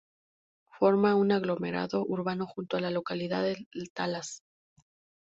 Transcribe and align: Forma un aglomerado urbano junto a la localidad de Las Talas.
Forma 0.79 1.13
un 1.13 1.31
aglomerado 1.31 2.03
urbano 2.07 2.47
junto 2.47 2.75
a 2.75 2.81
la 2.81 2.89
localidad 2.89 3.43
de 3.43 3.67
Las 3.71 3.91
Talas. 3.93 4.43